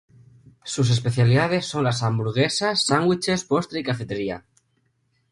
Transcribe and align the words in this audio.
Sus 0.63 0.89
especialidades 0.89 1.67
son 1.67 1.83
las 1.83 2.01
hamburguesas, 2.01 2.87
sándwiches, 2.87 3.43
postres 3.45 3.81
y 3.81 3.83
cafetería. 3.83 4.43